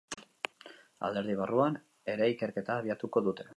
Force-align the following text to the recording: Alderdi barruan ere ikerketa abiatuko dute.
Alderdi 1.09 1.35
barruan 1.43 1.77
ere 2.15 2.33
ikerketa 2.37 2.81
abiatuko 2.81 3.27
dute. 3.31 3.49